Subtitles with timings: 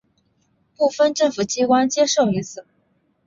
[0.77, 2.65] 部分政府机关皆设于此。